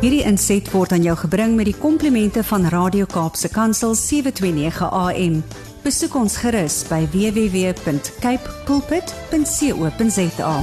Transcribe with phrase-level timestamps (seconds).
[0.00, 5.34] Hierdie inset word aan jou gebring met die komplimente van Radio Kaapse Kansel 729 AM.
[5.84, 10.54] Besoek ons gerus by www.cape pulpit.co.za.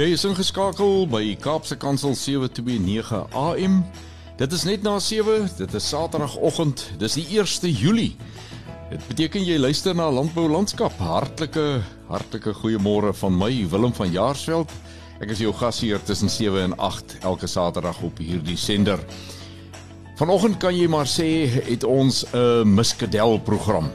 [0.00, 3.82] Jy is ingeskakel by Kaapse Kansel 729 AM.
[4.40, 8.14] Dit is net na 7, dit is Saterdagoggend, dis die 1ste Julie.
[8.88, 10.94] Dit beteken jy luister na Landbou Landskap.
[10.96, 14.70] Hartlike hartlike goeiemôre van my Willem van Jaarsveld.
[15.20, 19.02] Ek is jou gasheer tussen 7 en 8 elke Saterdag op hierdie sender.
[20.16, 21.28] Vanoggend kan jy maar sê
[21.68, 23.90] het ons 'n muskadel program.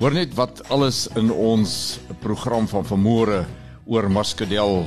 [0.00, 3.46] Hoor net wat alles in ons program van vanmôre
[3.86, 4.86] oor muskadel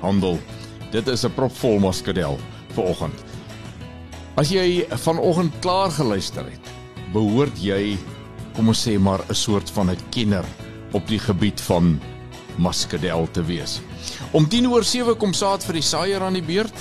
[0.00, 0.38] handel.
[0.90, 2.38] Dit is 'n propvol muskadel
[2.74, 3.14] vanoggend.
[4.36, 6.66] As jy vanoggend klaar geluister het,
[7.12, 7.96] behoort jy
[8.54, 10.44] kom ons sê maar 'n soort van 'n kenner
[10.92, 12.00] op die gebied van
[12.56, 13.80] muskadel te wees.
[14.32, 16.74] Om 10 oor 7 kom saad vir die saaier aan die beurt.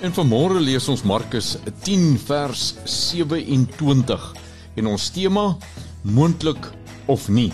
[0.00, 4.34] En vanmôre lees ons Markus 10 vers 27
[4.76, 5.56] en ons tema
[6.02, 6.70] moontlik
[7.06, 7.52] of nie.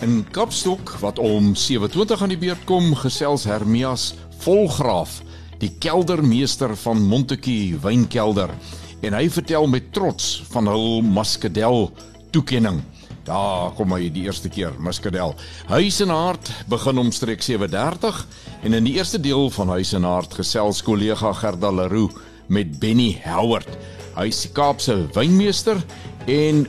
[0.00, 5.22] In Kapstok wat om 7:20 aan die beurt kom, gesels Hermias Volgraaf,
[5.58, 8.50] die keldermeester van Montetjie Wynkelder,
[9.02, 11.90] en hy vertel met trots van hul muskadel
[12.34, 12.82] toekenning.
[13.24, 15.32] Daar kom hy die eerste keer, muskadel.
[15.70, 18.24] Huis en hart begin omstreeks 7:30
[18.66, 22.12] en in die eerste deel van Huis en hart gesels kollega Gerda Leroux
[22.48, 23.68] met Benny Howard.
[24.16, 25.80] Hy is die Kaapse wynmeester
[26.26, 26.66] en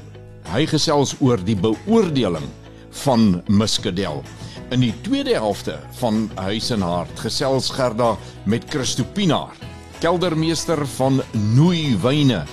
[0.54, 2.48] hy gesels oor die beoordeling
[3.04, 4.24] van muskadel.
[4.72, 9.54] In die tweede helfte van Huis en Hart gesels Gerda met Christo Pinaar,
[10.00, 11.22] keldermeester van
[11.54, 12.46] Nooi Wyne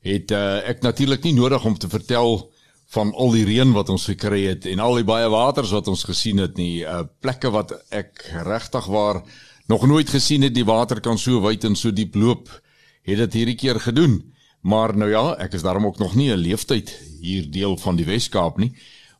[0.00, 2.54] het uh, ek natuurlik nie nodig om te vertel
[2.94, 6.04] van al die reën wat ons gekry het en al die baie waters wat ons
[6.06, 6.84] gesien het nie.
[6.84, 9.22] Uh, plekke wat ek regtig waar
[9.66, 12.50] nog nooit gesien het die water kan so wyd en so diep loop,
[13.06, 14.20] het dit hierdie keer gedoen.
[14.66, 18.06] Maar nou ja, ek is daarom ook nog nie 'n leeftyd hier deel van die
[18.06, 18.72] Wes-Kaap nie.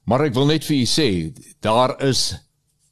[0.04, 2.34] Maar ek wil net vir u sê, daar is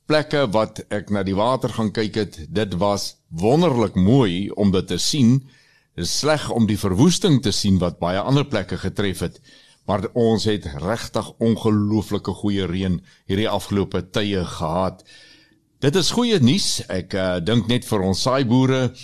[0.06, 4.86] plekke wat ek na die water gaan kyk het, dit was wonderlik mooi om dit
[4.86, 5.38] te sien.
[5.94, 9.40] Dit is sleg om die verwoesting te sien wat baie ander plekke getref het,
[9.84, 15.04] maar ons het regtig ongelooflike goeie reën hierdie afgelope tye gehad.
[15.84, 16.80] Dit is goeie nuus.
[16.88, 18.94] Ek uh, dink net vir ons saaiboere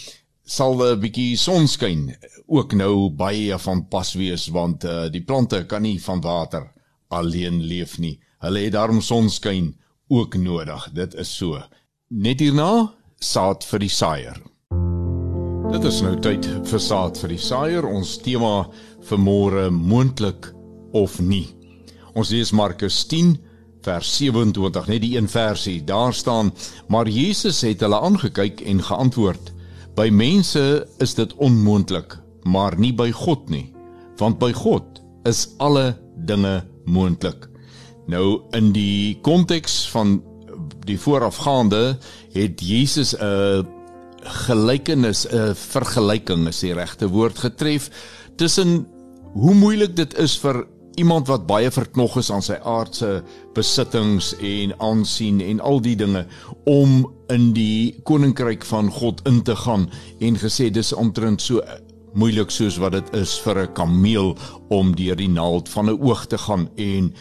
[0.51, 2.09] sal 'n bietjie sonskyn
[2.47, 6.73] ook nou baie van pas wees want uh, die plante kan nie van water
[7.09, 8.19] alleen leef nie.
[8.41, 9.75] Hulle het daarom sonskyn
[10.09, 10.91] ook nodig.
[10.93, 11.61] Dit is so.
[12.09, 14.41] Net hierna saad vir die saaier.
[15.71, 17.87] Dit is nou tyd vir saad vir die saaier.
[17.87, 18.71] Ons tema
[19.07, 20.51] vir môre moontlik
[20.93, 21.47] of nie.
[22.15, 23.37] Ons lees Markus 10
[23.85, 25.85] vers 27, net die een versie.
[25.85, 26.53] Daar staan:
[26.89, 29.53] "Maar Jesus het hulle aangekyk en geantwoord:
[29.95, 33.73] By mense is dit onmoontlik, maar nie by God nie,
[34.17, 37.49] want by God is alle dinge moontlik."
[38.07, 40.23] Nou in die konteks van
[40.87, 41.99] die voorafgaande
[42.33, 43.67] het Jesus 'n
[44.23, 47.91] gelykenis, 'n vergelyking is die regte woord getref
[48.37, 48.87] tussen
[49.33, 53.23] hoe moeilik dit is vir iemand wat baie verknog is aan sy aardse
[53.55, 56.27] besittings en aansien en al die dinge
[56.65, 61.63] om in die koninkryk van God in te gaan en gesê dis omtrent so
[62.19, 64.37] moeilik soos wat dit is vir 'n kameel
[64.69, 66.69] om deur die naald van 'n oog te gaan.
[66.77, 67.15] En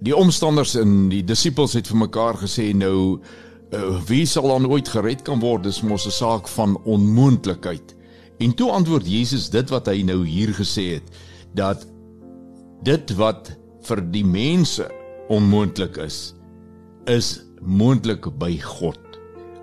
[0.00, 3.20] die omstanders en die disippels het vir mekaar gesê nou
[3.72, 5.62] uh, wie sal dan ooit gered kan word?
[5.62, 7.94] Dis mos 'n saak van onmoontlikheid.
[8.38, 11.06] En toe antwoord Jesus dit wat hy nou hier gesê het
[11.54, 11.86] dat
[12.82, 13.52] dit wat
[13.86, 14.88] vir die mense
[15.28, 16.34] onmoontlik is
[17.10, 18.98] is moontlik by God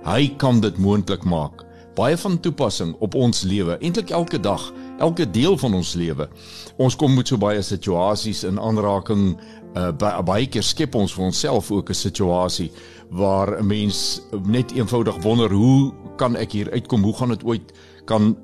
[0.08, 1.66] hy kan dit moontlik maak
[2.00, 4.70] baie van toepassing op ons lewe, eintlik elke dag,
[5.04, 6.30] elke deel van ons lewe.
[6.80, 9.34] Ons kom met so baie situasies in aanraking
[9.78, 9.92] uh,
[10.26, 12.72] baie keer skep ons vir onsself ook 'n situasie
[13.10, 17.04] waar 'n mens net eenvoudig wonder hoe kan ek hier uitkom?
[17.04, 17.74] Hoe gaan dit ooit
[18.06, 18.38] kan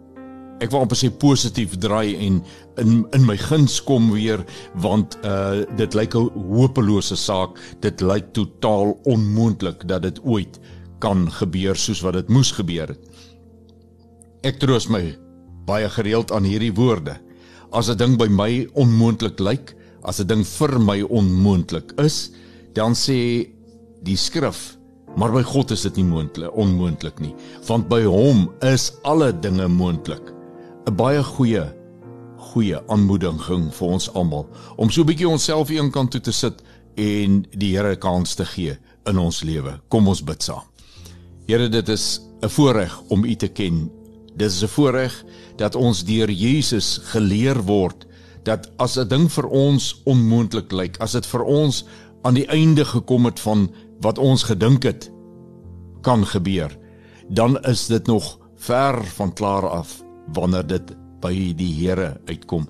[0.64, 2.40] ek wil amper sê positief draai en
[2.80, 4.44] in in my guns kom weer
[4.84, 7.60] want uh dit lyk 'n hopelose saak.
[7.82, 10.60] Dit lyk totaal onmoontlik dat dit ooit
[11.00, 13.02] kan gebeur soos wat dit moes gebeur het.
[14.44, 15.18] Ek troos my
[15.66, 17.18] baie gereeld aan hierdie woorde.
[17.72, 22.32] As 'n ding by my onmoontlik lyk, as 'n ding vir my onmoontlik is,
[22.74, 23.50] dan sê
[24.04, 24.78] die skrif,
[25.18, 27.34] maar by God is dit nie moontlik, onmoontlik nie,
[27.68, 30.35] want by hom is alle dinge moontlik.
[30.88, 31.66] 'n Baie goeie
[32.38, 34.46] goeie aanmoediging vir ons almal
[34.78, 36.62] om so 'n bietjie onsself een kant toe te sit
[36.96, 39.80] en die Here kans te gee in ons lewe.
[39.90, 40.64] Kom ons bid saam.
[41.48, 43.92] Here, dit is 'n voorreg om U te ken
[44.36, 45.24] Dit is 'n voorreg
[45.56, 48.06] dat ons deur Jesus geleer word
[48.44, 51.86] dat as 'n ding vir ons onmoontlik lyk, as dit vir ons
[52.22, 53.72] aan die einde gekom het van
[54.02, 55.12] wat ons gedink het
[56.02, 56.78] kan gebeur,
[57.30, 62.68] dan is dit nog ver van klaar af wanneer dit by die Here uitkom.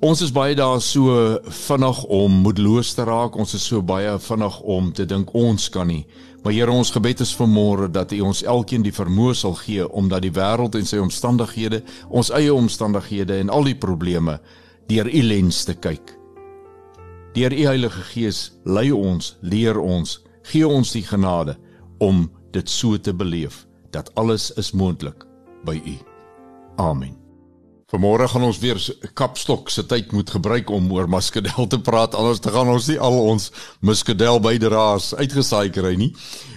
[0.00, 1.12] Ons is baie daar so
[1.44, 3.34] vinnig om moedeloos te raak.
[3.36, 6.06] Ons is so baie vinnig om te dink ons kan nie.
[6.42, 10.08] Maar Here, ons gebed is vanmôre dat U ons elkeen die vermoë sal gee om
[10.08, 14.38] dat die wêreld en sy omstandighede, ons eie omstandighede en al die probleme
[14.88, 16.16] deur U lens te kyk.
[17.36, 20.16] Deur U Heilige Gees lei ons, leer ons,
[20.48, 21.58] gee ons die genade
[22.00, 25.28] om dit so te beleef dat alles is moontlik
[25.68, 26.09] by U.
[26.80, 27.16] Amen.
[27.90, 28.78] Vanmôre gaan ons weer
[29.18, 32.98] kapstok se tyd moet gebruik om oor muskadel te praat anders te gaan ons nie
[33.02, 33.48] al ons
[33.84, 36.12] muskadel bydraes uitgesaai kry nie.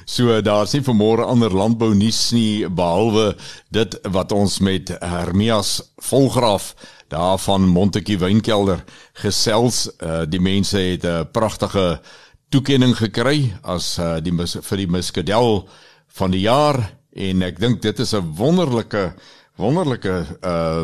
[0.05, 3.33] So daar's nie vanmôre ander landbou nuus nie behalwe
[3.73, 6.71] dit wat ons met Hermias Volgraaf
[7.11, 8.85] daar van Montetjie Wynkelder
[9.25, 9.87] gesels.
[9.97, 11.99] Uh, die mense het 'n pragtige
[12.49, 15.67] toekenning gekry as uh, die vir die muskadel
[16.07, 19.13] van die jaar en ek dink dit is 'n wonderlike
[19.55, 20.83] wonderlike uh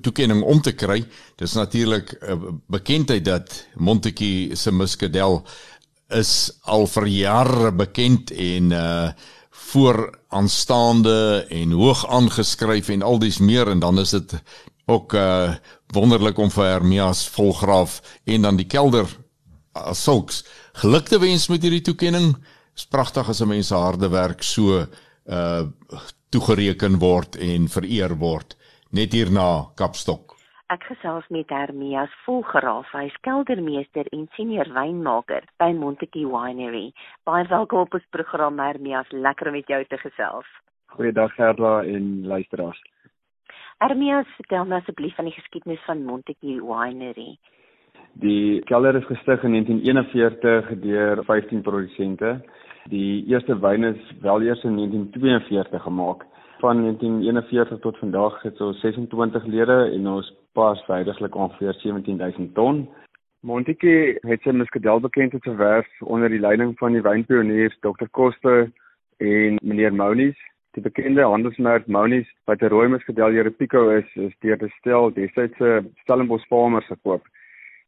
[0.00, 1.04] toekenning om te kry.
[1.36, 5.42] Dis natuurlik 'n uh, bekendheid dat Montetjie se muskadel
[6.08, 9.08] is al vir jare bekend en uh
[9.50, 14.34] vooraanstaande en hoog aangeskryf en al dies meer en dan is dit
[14.86, 15.54] ook uh
[15.86, 19.06] wonderlik om vir Hermias volgraaf en dan die kelder
[19.72, 22.36] as sulks geluk te wens met hierdie toekenning.
[22.74, 24.86] Dis pragtig as 'n mens se harde werk so
[25.26, 25.62] uh
[26.34, 28.56] toegereken word en vereer word
[28.98, 30.32] net hierna Kapstok.
[30.72, 36.88] Ek gesels met Hermias Volgeraaf, hy is keldermeester en senior wynmaker by Montetjie Winery.
[37.28, 40.48] Baie welkom op ons program Hermias, lekker om met jou te gesels.
[40.96, 42.82] Goeiedag Gerda en luisteraars.
[43.84, 47.36] Hermias, vertel my asseblief van die geskiedenis van Montetjie Winery.
[48.18, 52.38] Die kelder is gestig in 1941 deur 15 produsente
[52.92, 56.26] Die eerste wyn is wel eers in 1942 gemaak.
[56.58, 62.88] Van 1941 tot vandag het ons 26 lede en ons pas tydiglik ongeveer 17000 ton.
[63.40, 68.06] Montetjie het sy muskadel bekendheid verwerf onder die leiding van die wynpioniers Dr.
[68.10, 68.70] Koster
[69.18, 70.38] en meneer Mounis.
[70.78, 75.56] Die bekende handelsmerk Mounis wat 'n rooi muskadel Arabico is, is deur te stel destyds
[75.56, 77.22] se Stellenbosch Farmers gekoop.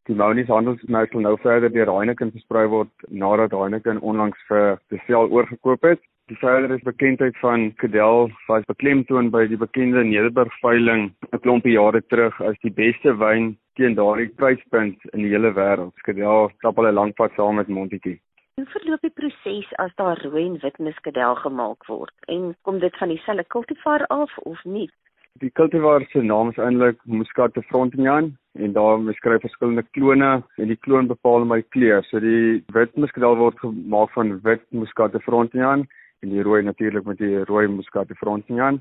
[0.06, 5.30] Die Mounis handelsmerk sal nou verder deur Heineken versprei word nadat Heineken onlangs vir Bestel
[5.30, 6.00] oorgekoop het.
[6.26, 12.00] Die verdere bekendheid van Kedel was beklemtoon by die bekende Nederburg veiling 'n klompie jare
[12.10, 15.94] terug as die beste wyn teen daardie pryspunt in die hele wêreld.
[16.02, 18.18] Kedel stap al 'n lank pad saam met Montetjie.
[18.56, 22.14] Hoe verloop die proses as daar rooi en wit muskadel gemaak word?
[22.26, 24.90] En kom dit van dieselfde kultivar af of nie?
[25.38, 30.66] Die cultivar se naam is eintlik Muscat de Frontignan en daar beskryf verskillende klone en
[30.66, 32.02] die kloon bepaal my kleur.
[32.02, 35.86] So die wit muskadel word gemaak van wit Muscat de Frontignan
[36.20, 38.80] en die rooi natuurlik met die rooi Muscat de Frontignan.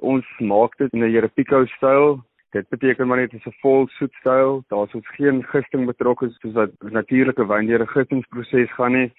[0.00, 2.22] Ons maak dit in 'n Arabico styl.
[2.50, 4.64] Dit beteken maar net dit is 'n vol soetstyl.
[4.68, 9.12] Daar's ons geen gisting betrokke soos wat natuurlike wyn deur 'n gistingsproses gaan nie.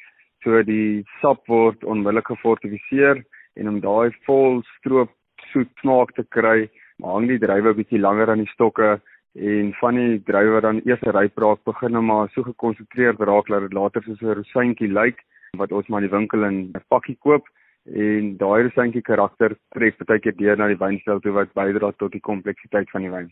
[0.43, 3.23] So die sap word onmiddellik gefortifiseer
[3.55, 5.11] en om daai vol stroop
[5.51, 6.69] soet smaak te kry,
[7.01, 9.01] hang die druiwe bietjie langer aan die stokke
[9.35, 13.61] en van die druiwe dan eers ryp raak begin nou maar so gekonsentreerd raak dat
[13.61, 15.19] dit later soos 'n rosientjie lyk
[15.57, 17.47] wat ons maar in die winkel in 'n pakkie koop
[17.85, 22.11] en daai rosientjie karakter tref baie keer deur na die wynstyl toe wat bydra tot
[22.11, 23.31] die kompleksiteit van die wyn.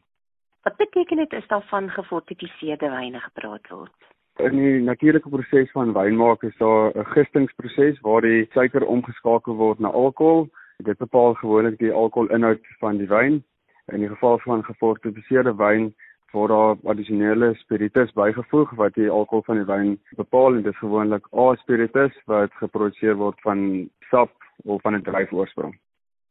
[0.63, 3.95] Wat beteken dit is daar van gefortifiseerde wyne gepraat word?
[4.39, 9.79] In die natuurlike proses van wynmaak is daar 'n gistingsproses waar die suiker omgeskakel word
[9.79, 10.49] na alkohol.
[10.77, 13.43] Dit bepaal gewoonlik die alkoholinhoud van die wyn
[13.85, 15.95] In die geval van gefortifiseerde wyn
[16.33, 20.79] word daar addisionele spiritus bygevoeg wat die alkohol van die wyn bepaal en dit is
[20.81, 24.33] gewoonlik A-spiritus wat geproduseer word van sap
[24.65, 25.75] of van 'n druifoorsprong.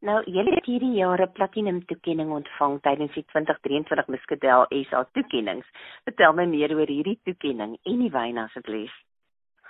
[0.03, 5.67] Nou, julle het hierdie jare platinum toekenning ontvang tydens die 2023 Muscadel SA toekennings.
[6.05, 8.91] Vertel my meer oor hierdie toekenning en die wyn asseblief.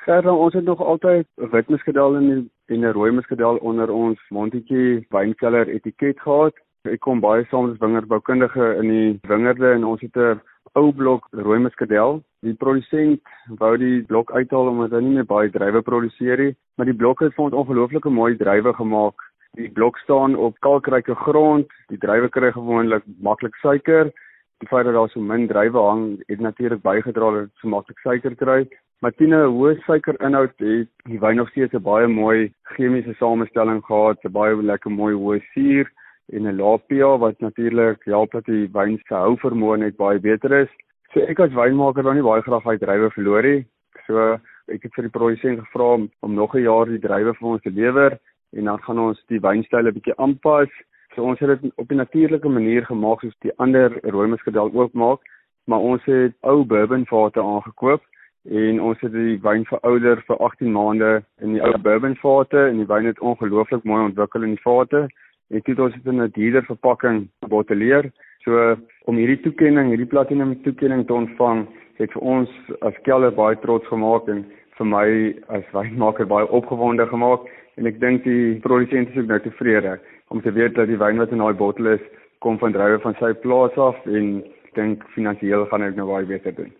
[0.07, 5.07] Gerda, ons het nog altyd 'n wit Muscadel en 'n rooi Muscadel onder ons Montetjie
[5.11, 6.55] wynkelder etiket gehad.
[6.91, 10.41] Ek kom baie saam as wingerdsboukundige in die wingerde en ons het 'n
[10.75, 12.19] ou blok rooi muskadel.
[12.43, 13.23] Die produsent
[13.61, 17.23] wou die blok uithaal omdat hy nie meer baie druiwe produseer nie, maar die blok
[17.23, 19.15] het vir ons ongelooflike mooi druiwe gemaak.
[19.55, 21.71] Die blok staan op kalkryke grond.
[21.89, 24.11] Die druiwe kry gewoonlik maklik suiker.
[24.59, 27.99] Die feit dat daar so min druiwe hang, het natuurlik bygedra dat dit so maklik
[27.99, 28.67] suiker kry.
[28.99, 33.85] Maar teen 'n hoë suikerinhoud het die wyn nog steeds 'n baie mooi chemiese samestelling
[33.85, 35.87] gehad, 'n baie lekker mooi hoë suur
[36.33, 40.19] en 'n lae pH wat natuurlik help dat die wyn se hou vermoë net baie
[40.19, 40.73] beter is.
[41.13, 43.65] So ek as wynmaker wil nie baie graag uit drywe verloor nie.
[44.07, 47.49] So ek het vir die produsent gevra om, om nog 'n jaar die drywe vir
[47.49, 48.19] ons te lewer
[48.57, 50.71] en dan gaan ons die wynstyl 'n bietjie aanpas.
[51.15, 54.93] So ons het dit op 'n natuurlike manier gemaak soos die ander rooi muskadel ook
[54.93, 55.21] maak,
[55.67, 58.03] maar ons het ou bourbon vate aangekoop
[58.51, 62.77] en ons het die wyn verouder vir 18 maande in die ou bourbon vate en
[62.77, 65.09] die wyn het ongelooflik mooi ontwikkel in die vate
[65.53, 68.11] het ons dit in 'n dierder verpakking botteleer.
[68.45, 71.67] So om hierdie toekenning, hierdie platinum toekenning te ontvang,
[71.99, 74.45] het vir ons as Keller baie trots gemaak en
[74.79, 75.07] vir my
[75.49, 80.41] as wynmaker baie opgewonde gemaak en ek dink die produsent is ook nou tevrede om
[80.43, 82.05] te weet dat die wyn wat in daai bottel is
[82.45, 86.27] kom van druiwe van sy plaas af en ek dink finansiëel gaan dit nou baie
[86.27, 86.73] beter doen.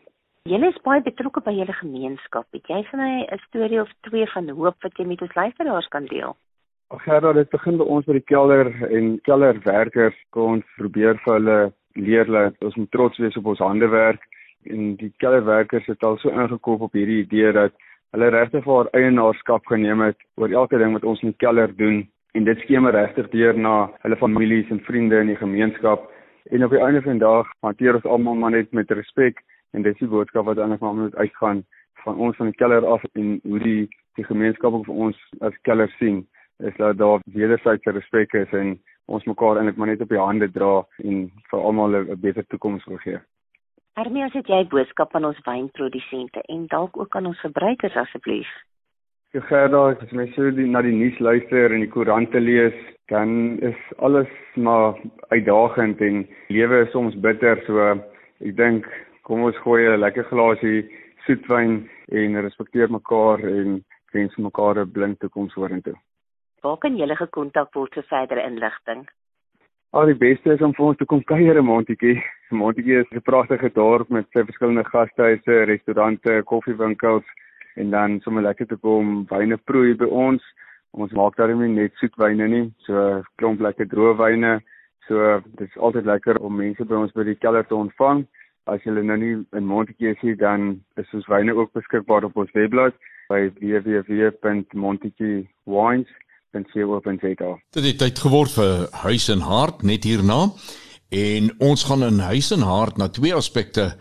[0.51, 2.49] Julle is baie betrokke by julle gemeenskap.
[2.57, 5.89] Het jy vir my 'n storie of twee van hoop wat jy met ons luisteraars
[5.89, 6.35] kan deel?
[6.99, 11.57] Gerard, dit begin by ons by die kelder en kellerwerkers kon probeer vir hulle
[11.97, 14.21] leer dat ons moet trots wees op ons handewerk
[14.69, 17.73] en die kellerwerkers het al so ingekoop op hierdie idee dat
[18.13, 22.03] hulle regtig vir eienaarskap geneem het oor elke ding wat ons in die keller doen.
[22.37, 26.05] En dit skemer regtig deur na hulle families en vriende in die gemeenskap.
[26.53, 29.41] En op die einde van die dag hanteer ons almal maar net met respek
[29.73, 31.65] en dis die boodskap wat eintlik maar moet uitgaan
[32.05, 33.89] van ons van die keller af en hoe die
[34.21, 36.21] die gemeenskap ook vir ons as keller sien
[36.63, 40.49] is dat daar wederwysige respek is en ons mekaar eintlik maar net op die hande
[40.51, 40.73] dra
[41.05, 43.21] en vir almal 'n beter toekoms wil gee.
[43.95, 48.49] Hermias, het jy boodskap aan ons wynprodusente en dalk ook aan ons verbruikers asseblief?
[49.33, 52.75] Ja, Gerda, as jy sou die na die nuus luister en die koerante lees,
[53.13, 54.97] dan is alles maar
[55.29, 57.81] uitdagend en lewe is soms bitter, so
[58.41, 58.89] ek dink
[59.29, 60.89] kom ons gooi 'n lekker glasie
[61.27, 65.95] soetwyn en respekteer mekaar en wens mekaar 'n blink toekoms vorentoe.
[66.63, 69.01] Waar kan julle gekontak word vir verdere inligting?
[69.99, 72.23] Al die beste is om vir ons te kom kuier in Montetjie.
[72.61, 77.25] Montetjie is 'n pragtige dorp met sy verskillende gastehuise, restaurante, koffiewinkels
[77.75, 80.43] en dan sommer lekker te kom wyne proe by ons.
[80.93, 84.61] Ons maak daarom nie net soetwyne nie, so klomp lekker droë wyne.
[85.09, 88.27] So dit is altyd lekker om mense by ons by die keller te ontvang.
[88.67, 92.37] As jy nou nie in Montetjie is nie, dan is ons wyne ook beskikbaar op
[92.37, 92.95] ons webblad
[93.29, 96.07] by www.montetjiewines.com
[96.53, 97.59] www.co.za.
[97.71, 100.53] Dit het tyd geword vir Huis en Hart net hierna
[101.13, 103.93] en ons gaan in Huis en Hart na twee aspekte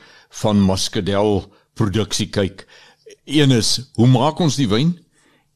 [0.42, 2.66] van Muscadel produksie kyk.
[3.26, 4.98] Een is hoe maak ons die wyn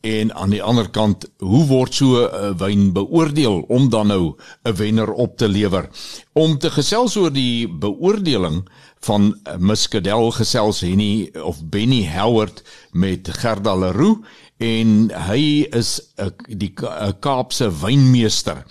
[0.05, 4.75] en aan die ander kant hoe word so 'n wyn beoordeel om dan nou 'n
[4.75, 5.89] wenner op te lewer.
[6.33, 8.67] Om te gesels oor die beoordeling
[8.99, 14.25] van Muscadel gesels Henny of Benny Howard met Gerda Leroux
[14.57, 18.63] en hy is 'n die a, Kaapse wynmeester.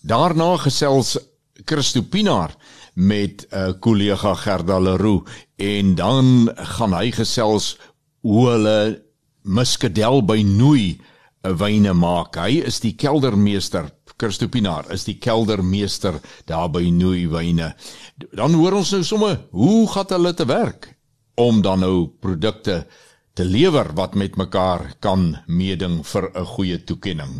[0.00, 1.18] Daarna gesels
[1.64, 2.54] Christo Pinaar
[2.94, 7.78] met 'n uh, kollega Gerda Leroux en dan gaan hy gesels
[8.20, 9.11] hoe hulle
[9.44, 11.00] muskadel by Nooi
[11.42, 12.36] wyne maak.
[12.36, 13.90] Hy is die keldermeester
[14.22, 17.72] Christo Pinaar is die keldermeester daar by Nooi Wyne.
[18.30, 20.92] Dan hoor ons nou sommer hoe gaan hulle te werk
[21.42, 22.84] om dan nou produkte
[23.34, 27.34] te lewer wat met mekaar kan meeding vir 'n goeie toekenning.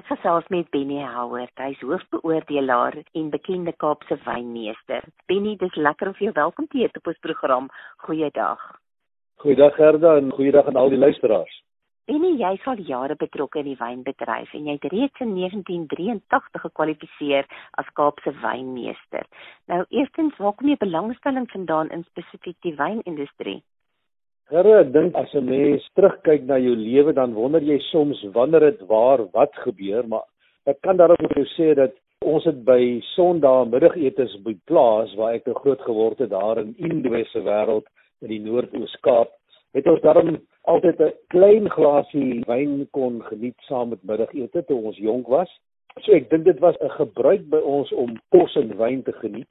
[0.00, 1.54] Ek gesels met Benny Howard.
[1.54, 5.04] Hy's hoofbeoordelaar en bekende Kaapse wynmeester.
[5.26, 7.68] Benny, dis lekker om jou welkom te heet op ons program.
[7.96, 8.83] Goeiedag.
[9.44, 11.56] Goeiedag Gerda en goeiedag aan al die luisteraars.
[12.08, 17.44] Benny, jy's al jare betrokke in die wynbedryf en jy het reeds in 1983 gekwalifiseer
[17.76, 19.26] as Kaapse wynmeester.
[19.68, 23.58] Nou, eerstens, waar kom jy belangstelling vandaan in spesifiek die wynindustrie?
[24.48, 28.64] Here, ek dink as 'n mens terugkyk na jou lewe dan wonder jy soms wanneer
[28.70, 30.24] dit waar wat gebeur, maar
[30.64, 31.92] ek kan daarop vir jou sê dat
[32.24, 36.74] ons het by Sondag middagetes by plaas waar ek nou groot geword het daar in
[36.78, 37.84] Indwesse wêreld
[38.24, 39.30] in die Noord-Oos-Kaap,
[39.74, 40.36] het ons daarom
[40.70, 45.50] altyd 'n klein glasie wyn kon geniet saam met middagete toe ons jonk was.
[46.02, 49.48] So ek dink dit was 'n gebruik by ons om kos en wyn te geniet.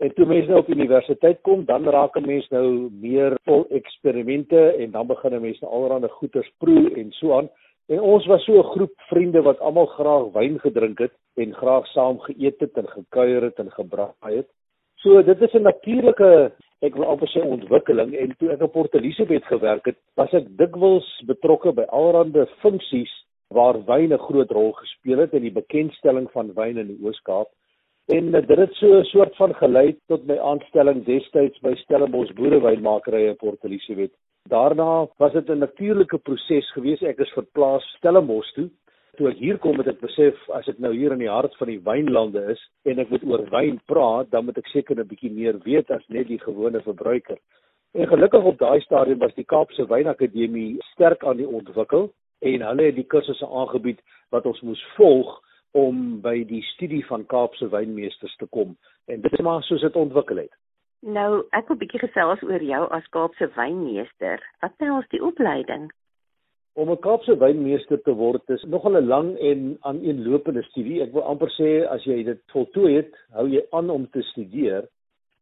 [0.00, 4.76] En toe mense nou op universiteit kom, dan raak 'n mens nou meer vol eksperimente
[4.76, 7.48] en dan begin 'n mens nou allerlei goeters proe en so aan.
[7.88, 11.86] En ons was so 'n groep vriende wat almal graag wyn gedrink het en graag
[11.86, 14.48] saam geëet het en gekuier het en gebraai het.
[14.96, 18.94] So dit is 'n natuurlike ek wil amper sê ontwikkeling en toe ek op Port
[18.94, 23.12] Elizabeth gewerk het, was ek dikwels betrokke by allerlei funksies
[23.50, 27.50] waar wyn 'n groot rol gespeel het in die bekendstelling van wyn in die Oos-Kaap
[28.16, 33.26] en dit het so 'n soort van gelei tot my aanstelling destyds by Stellenbosch Boerewynmakeri
[33.28, 34.12] in Port Elizabeth.
[34.48, 37.02] Daarna was dit 'n natuurlike proses gewees.
[37.02, 38.70] Ek is verplaas Stellenbosch toe.
[39.20, 41.68] Toe ek hier kom het ek besef as ek nou hier in die hart van
[41.68, 45.28] die wynlande is en ek moet oor wyn praat, dan moet ek seker 'n bietjie
[45.28, 47.36] meer weet as net die gewone verbruiker.
[47.92, 52.08] En gelukkig op daai stadium was die Kaapse Wynakademie sterk aan die ontwikkel
[52.40, 54.00] en hulle het die kursusse aangebied
[54.32, 55.36] wat ons moes volg
[55.76, 59.96] om by die studie van Kaapse wynmeesters te kom en dit is maar soos dit
[59.96, 60.54] ontwikkel het.
[61.02, 64.40] Nou, ek wil bietjie gesels oor jou as Kaapse wynmeester.
[64.64, 65.90] Wat behels die opleiding?
[66.74, 71.02] Om 'n Kaapse wynmeester te word is nogal 'n lang en aaneenlopende studie.
[71.02, 74.88] Ek wil amper sê as jy dit voltooi het, hou jy aan om te studeer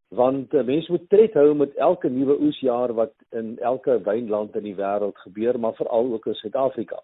[0.08, 4.62] want 'n mens moet tred hou met elke nuwe oesjaar wat in elke wynland in
[4.62, 7.02] die wêreld gebeur, maar veral ook in Suid-Afrika.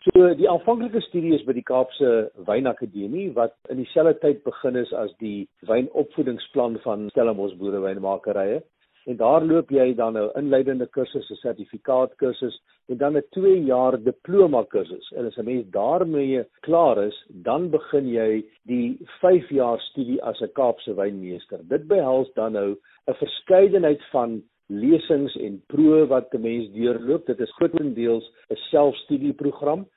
[0.00, 4.92] So die aanvanklike studie is by die Kaapse Wynakademie wat in dieselfde tyd begin is
[4.92, 8.62] as die wynopvoedingsplan van Stellenbosch Boerewynmakerye.
[9.04, 12.56] En daar loop jy dan nou inleidende kursusse, sertifikaatkursus
[12.92, 15.12] en dan 'n 2 jaar diploma kursus.
[15.16, 20.40] En as 'n mens daarmee klaar is, dan begin jy die 5 jaar studie as
[20.40, 21.60] 'n Kaapse wynmeester.
[21.68, 27.26] Dit behels dan nou 'n verskeidenheid van lesings en proe wat 'n mens deurloop.
[27.26, 29.88] Dit is grootendeels 'n selfstudieprogram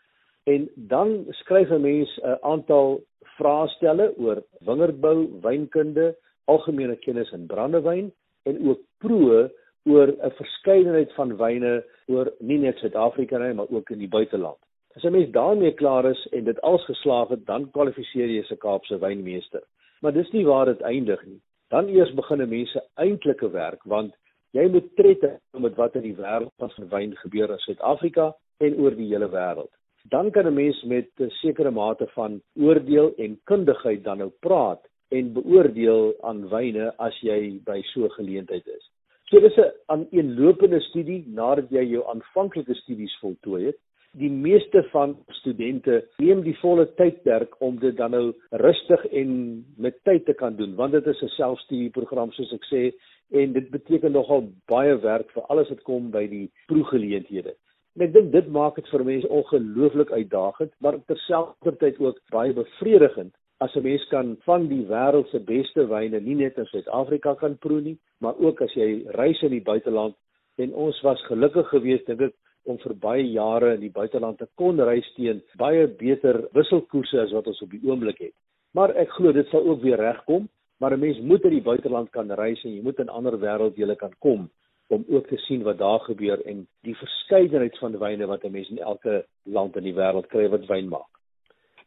[0.43, 3.01] en dan skryf 'n mens 'n aantal
[3.37, 8.11] vraestelle oor wingerdbou, wynkunde, algemene kennis in brandewyn
[8.43, 9.51] en ook proe
[9.83, 14.59] oor 'n verskeidenheid van wyne oor nie net Suid-Afrika nie, maar ook in die buiteland.
[14.95, 18.51] As 'n mens daarmee klaar is en dit als geslaag het, dan kwalifiseer jy as
[18.51, 19.63] 'n Kaapse wynmeester.
[20.01, 21.41] Maar dis nie waar dit eindig nie.
[21.69, 24.13] Dan eers begin 'n mens se eintlike werk want
[24.53, 28.27] Jy moet tred hou met wat in die wêreld van wyn gebeur in Suid-Afrika
[28.61, 29.71] en oor die hele wêreld.
[30.13, 34.85] Dan kan 'n mens met 'n sekere mate van oordeel en kundigheid dan nou praat
[35.17, 38.85] en beoordeel aan wyne as jy by so 'n geleentheid is.
[39.29, 43.79] So dis 'n aaneenlopende studie nadat jy jou aanvanklike studies voltooi het.
[44.11, 49.95] Die meeste van studente neem die volle tydperk om dit dan nou rustig en met
[50.03, 52.83] tyd te kan doen want dit is 'n selfstudieprogram soos ek sê
[53.31, 57.55] en dit beteken nogal baie werk vir alles wat kom by die proegeleenthede.
[57.95, 63.33] En ek dink dit maak dit vir mense ongelooflik uitdagend, maar terselfdertyd ook baie bevredigend
[63.63, 67.57] as 'n mens kan van die wêreld se beste wyne nie net in Suid-Afrika kan
[67.57, 70.15] proe nie, maar ook as jy reis in die buiteland
[70.57, 72.33] en ons was gelukkig geweest dink ek
[72.65, 77.31] om vir baie jare in die buiteland te kon reis teen baie beter wisselkoerse as
[77.31, 78.35] wat ons op die oomblik het.
[78.73, 80.49] Maar ek glo dit sal ook weer regkom
[80.83, 83.95] maar 'n mens moet in die buiteland kan reis en jy moet in ander wêrelddele
[83.95, 84.49] kan kom
[84.87, 88.69] om ook te sien wat daar gebeur en die verskeidenheid van wyne wat 'n mens
[88.69, 91.12] in elke land in die wêreld kry wat wyn maak.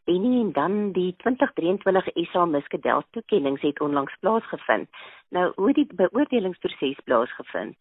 [0.06, 4.88] En nie en dan die 2023 SA Muscadel toekenning het onlangs plaasgevind.
[5.34, 7.74] Nou hoe die beoordelingsproses plaasgevind?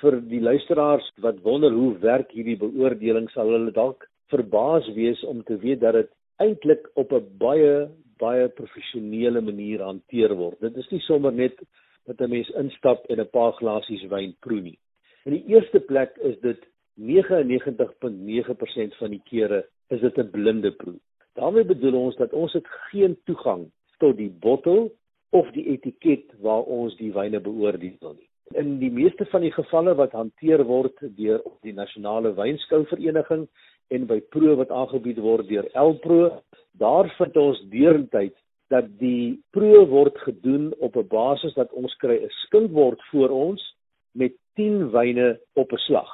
[0.00, 5.40] Vir die luisteraars wat wonder hoe werk hierdie beoordeling sal hulle dalk verbaas wees om
[5.48, 10.60] te weet dat dit eintlik op 'n baie baie professionele manier hanteer word.
[10.60, 11.56] Dit is nie sommer net
[12.06, 14.78] dat 'n mens instap en 'n paar glasies wyn proe nie.
[15.24, 21.00] In die eerste plek is dit 99.9% van die kere is dit 'n blinde proe.
[21.38, 23.68] Daarmee bedoel ons dat ons het geen toegang
[24.02, 24.88] tot die bottel
[25.30, 28.28] of die etiket waar ons die wyne beoordeel nie.
[28.56, 33.46] In die meeste van die gevalle wat hanteer word deur die Nasionale Wynskouvereniging
[33.92, 36.30] en by proe wat aangebied word deur Elpro,
[36.80, 38.36] daar vind ons deurentyd
[38.72, 43.62] dat die proe word gedoen op 'n basis dat ons kry 'n skinkbord voor ons
[44.12, 46.10] met 10 wyne op 'n slag.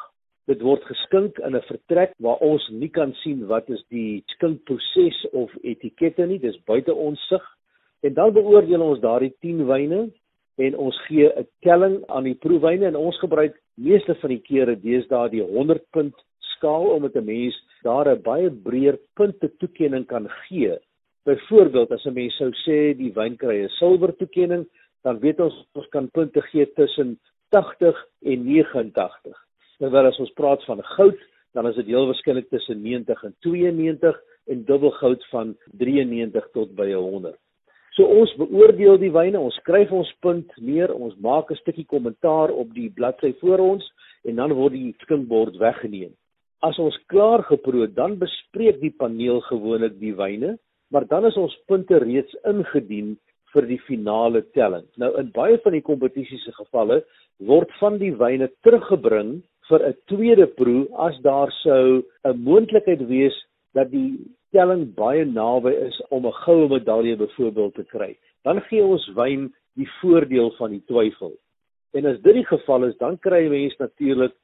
[0.51, 5.27] Dit word geskink in 'n vertrek waar ons nie kan sien wat is die skinkproses
[5.33, 7.43] of etikette nie, dis buite ons sig.
[8.03, 10.11] En dan beoordeel ons daardie 10 wyne
[10.59, 14.77] en ons gee 'n telling aan die proewyne en ons gebruik meeste van die kere
[14.77, 16.15] deesdae die 100 punt
[16.57, 20.79] skaal omdat 'n mens daar 'n baie breër punte toekenning kan gee
[21.25, 24.65] Byvoorbeeld as 'n mens sou sê die wyn kry 'n silwer toekenning,
[25.05, 27.97] dan weet ons ons kan punte gee tussen 80
[28.33, 29.44] en 89.
[29.83, 31.21] Terwyl as ons praat van goud,
[31.55, 34.21] dan is dit heel waarskynlik tussen 90 en 92
[34.53, 37.37] en dubbel goud van 93 tot by 100.
[37.95, 42.51] So ons beoordeel die wyne, ons skryf ons punt neer, ons maak 'n stukkie kommentaar
[42.51, 43.93] op die bladsy voor ons
[44.25, 46.13] en dan word die skinkbord weggeneem.
[46.63, 50.59] As ons klaar geproe, dan bespreek die paneel gewoonlik die wyne
[50.95, 53.17] maar dan is ons punte reeds ingedien
[53.55, 54.85] vir die finale telling.
[55.01, 57.01] Nou in baie van die kompetisiese gevalle
[57.51, 63.37] word van die wyne teruggebring vir 'n tweede proe as daar sou 'n moontlikheid wees
[63.73, 64.19] dat die
[64.53, 68.17] telling baie naby is om 'n goue medalje byvoorbeeld te kry.
[68.45, 71.33] Dan gee ons wyn die voordeel van die twyfel.
[71.93, 74.35] En as dit die geval is, dan kry mense natuurlik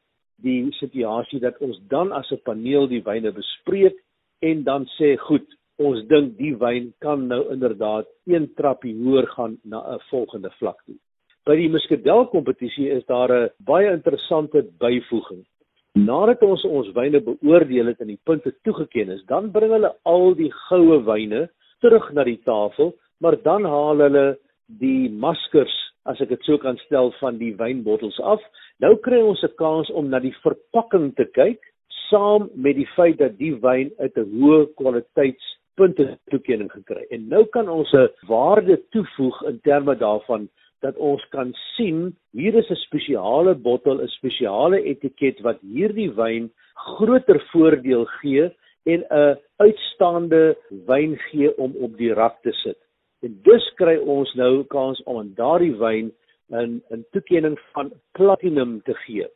[0.42, 3.96] die situasie dat ons dan as 'n paneel die wyne bespreek
[4.40, 5.46] en dan sê goed,
[5.78, 10.82] ons dink die wyn kan nou inderdaad een trappie hoër gaan na 'n volgende vlak
[10.86, 10.96] toe.
[11.48, 15.40] By die Muscadel kompetisie is daar 'n baie interessante byvoeging.
[15.94, 20.34] Nadat ons ons wyne beoordeel het en die punte toegeken is, dan bring hulle al
[20.34, 21.48] die goue wyne
[21.80, 25.72] terug na die tafel, maar dan haal hulle die maskers,
[26.04, 28.40] as ek dit so kan stel, van die wynbottels af.
[28.78, 31.60] Nou kry ons 'n kans om na die verpakking te kyk
[32.10, 37.06] saam met die feit dat die wyn uit 'n hoë kwaliteits punte toekenning gekry.
[37.10, 40.48] En nou kan ons 'n waarde toevoeg in terme daarvan
[40.80, 46.50] dat ons kan sien hier is 'n spesiale bottel, 'n spesiale etiket wat hierdie wyn
[46.74, 48.50] groter voordeel gee
[48.84, 52.78] en 'n uitstaande wyn gee om op die rak te sit.
[53.22, 56.12] En dus kry ons nou kans om aan daardie wyn
[56.50, 59.26] 'n 'n toekenning van platinum te gee.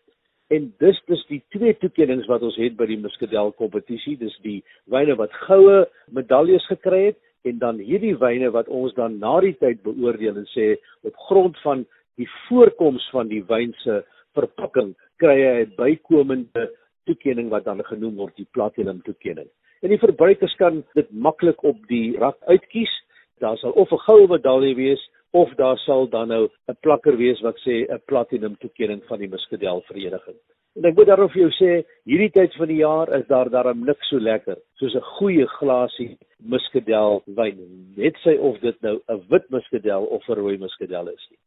[0.49, 4.63] En dis dis die twee toekennings wat ons het by die Muscadel kompetisie, dis die
[4.85, 9.55] wyne wat goue medaljes gekry het en dan hierdie wyne wat ons dan na die
[9.61, 11.85] tyd beoordeel en sê op grond van
[12.21, 14.03] die voorkoms van die wyn se
[14.39, 16.71] verpakking kry hy 'n bykomende
[17.07, 19.49] toekenning wat dan genoem word die platinum toekenning.
[19.83, 22.93] En die verbruikers kan dit maklik op die rak uitkies.
[23.41, 25.03] Daar sal of 'n goue medalje wees
[25.33, 29.29] of daar sal dan nou 'n plakker wees wat sê 'n platinum toekenning van die
[29.29, 30.39] Muscadel vereniging.
[30.75, 31.73] En ek moet daarom vir jou sê,
[32.11, 36.19] hierdie tyd van die jaar is daar daarom niks so lekker soos 'n goeie glasie
[36.43, 37.59] Muscadel wyn.
[37.97, 41.39] Net sy of dit nou 'n wit Muscadel of 'n rooi Muscadel is nie.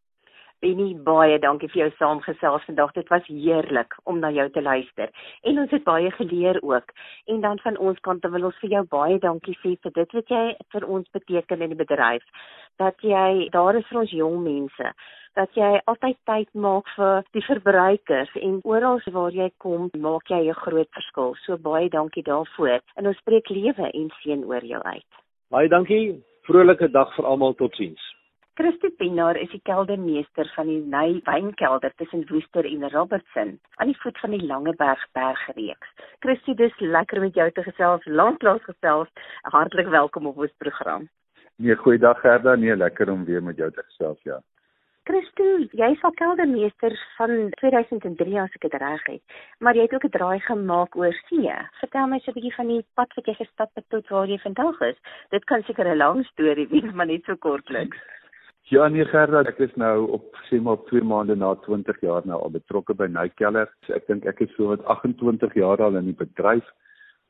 [0.58, 2.94] Benny, baie dankie vir jou saamgesels vandag.
[2.96, 5.12] Dit was heerlik om na jou te luister.
[5.46, 6.90] En ons het baie geleer ook.
[7.30, 10.34] En dan van ons kant wil ons vir jou baie dankie sê vir dit wat
[10.34, 10.42] jy
[10.74, 12.26] vir ons beteken in die bedryf.
[12.82, 14.92] Dat jy daar is vir ons jong mense.
[15.38, 20.42] Dat jy altyd tyd maak vir die verbruikers en oral waar jy kom, maak jy
[20.50, 21.36] 'n groot verskil.
[21.46, 22.82] So baie dankie daarvoor.
[22.98, 25.12] En ons spreek lewe en seën oor jou uit.
[25.52, 26.24] Baie dankie.
[26.50, 27.54] Vrolike dag vir almal.
[27.54, 28.17] Totsiens.
[28.58, 34.00] Christo Pinaar is die keldermeester van die Ny Wynkelder tussen Woester en Robertson aan die
[34.02, 35.92] voet van die Langeberg Bergreeks.
[36.26, 39.14] Christo, dis lekker met jou te gesels, lanklaas gesels.
[39.54, 41.06] Hartlik welkom op ons program.
[41.62, 42.58] Nee, goeiedag Gerda.
[42.58, 44.42] Nee, lekker om weer met jou te gesels, ja.
[45.06, 45.46] Christo,
[45.78, 50.10] jy is al keldermeester van 2003 as ek dit reg het, maar jy het ook
[50.10, 51.54] 'n draai gemaak oor see.
[51.80, 54.40] Vertel my so 'n bietjie van die pad wat jy gestap het tot waar jy
[54.40, 54.98] vandag is.
[55.30, 57.98] Dit kan seker 'n lang storie wees, maar net so kortliks.
[58.70, 62.40] Ja nee Gerda, ek is nou op sê maar 2 maande na 20 jaar nou
[62.44, 63.70] al betrokke by Nykeller.
[63.86, 66.68] So ek dink ek is so wat 28 jaar al in die bedryf.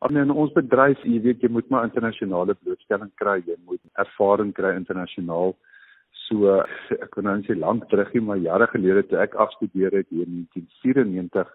[0.02, 4.50] Maar in ons bedryf, jy weet jy moet maar internasionale blootstelling kry, jy moet ervaring
[4.58, 5.54] kry internasionaal.
[6.26, 6.58] So
[6.98, 10.42] ek kon nou sê lank terug, maar jare gelede toe ek afstudeer het hier in
[10.42, 11.54] 1994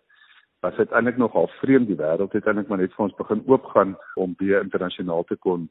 [0.62, 3.42] was dit eintlik nog al vreemd die wêreld het eintlik maar net vir ons begin
[3.50, 5.66] oopgaan om weer internasionaal te kon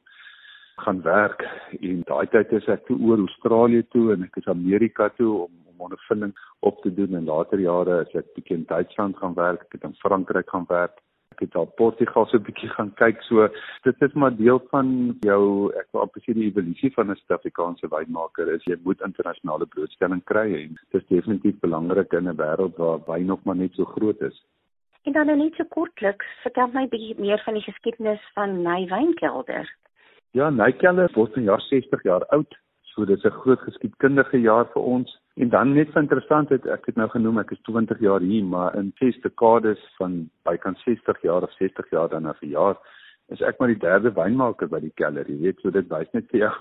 [0.84, 1.44] gaan werk
[1.80, 5.52] en daai tyd is ek toe oor Australië toe en ek is Amerika toe om
[5.72, 9.64] om ondervinding op te doen en later jare is ek bietjie in Duitsland gaan werk,
[9.66, 11.00] ek het in Frankryk gaan werk
[11.32, 13.22] Ek het al Portugal so 'n bietjie gaan kyk.
[13.28, 13.48] So
[13.84, 17.88] dit is maar deel van jou ek wil amper sê die evolusie van 'n Suid-Afrikaanse
[17.88, 22.76] wynmaker is jy moet internasionale blootstelling kry en dit is definitief belangrik in 'n wêreld
[22.76, 24.44] waar wyn nog maar net so groot is.
[25.04, 28.86] En dan nou net so kortliks, vertel my bietjie meer van die geskiedenis van Ny
[28.88, 29.66] Wynkelder.
[30.32, 32.54] Ja, Ny Kelder word in jaar 60 jaar oud.
[32.92, 35.20] So dis 'n groot geskiedkundige jaar vir ons.
[35.36, 38.74] En dan net vir interessantheid, ek het nou genoem ek is 20 jaar hier, maar
[38.74, 42.76] in 6 dekades van bykans 60 jaar of 60 jaar dan na verjaar,
[43.28, 45.28] is ek maar die derde wynmaker by die keller.
[45.28, 46.52] Jy weet, so dit wys net vir jou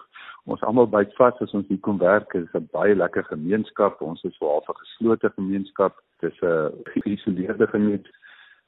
[0.45, 2.31] ons almal byt vas as ons hier kom werk.
[2.31, 4.01] Dit is 'n baie lekker gemeenskap.
[4.01, 5.93] Ons is so half 'n geslote gemeenskap.
[6.19, 8.15] Dis 'n geïsoleerde gemeenskap.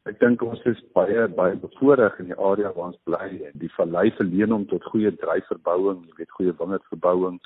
[0.09, 3.71] Ek dink ons is baie baie bevoordeel in die area waar ons bly en die
[3.77, 7.37] vallei verleen hom tot goeie dryfverbouing, jy weet goeie wingerdverbouing.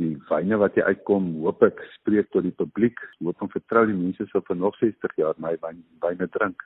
[0.00, 3.02] Die wyne wat hier uitkom, hoop ek spreek tot die publiek.
[3.20, 6.64] Hoop en vertrou die mense sal vir nog 60 jaar my wyn wyne drink.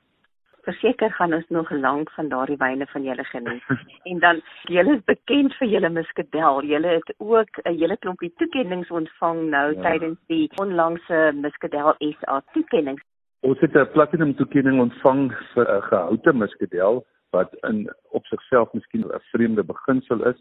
[0.69, 3.67] Verseker gaan ons nog lank van daardie wyne van julle geniet.
[4.11, 4.39] en dan
[4.77, 6.63] julle is bekend vir julle muskadel.
[6.75, 9.83] Julle het ook 'n hele klompie toekenninge ontvang nou ja.
[9.89, 13.03] tydens die onlangse muskadel SA toekenning.
[13.45, 19.05] Ons het 'n platinum toekenning ontvang vir 'n gehoute muskadel wat in op sigself miskien
[19.05, 20.39] 'n vreemde beginsel is.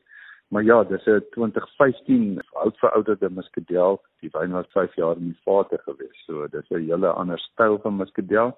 [0.48, 4.02] Maar ja, dis 'n 2015 oud verouderde muskadel.
[4.20, 6.24] Die wyn was 5 jaar in die vater gewees.
[6.26, 8.58] So dis 'n hele ander styl van muskadel.